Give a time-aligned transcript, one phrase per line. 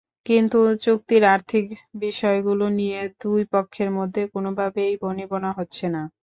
[0.25, 1.65] কিন্তু চুক্তির আর্থিক
[2.01, 6.01] বিষয়গুলো নিয়ে দুই পক্ষের মধ্যে কোনোভাবেই বনিবনা হচ্ছে না।